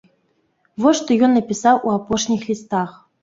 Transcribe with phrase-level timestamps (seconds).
[0.85, 2.89] Вось што ён напісаў у апошніх лістах.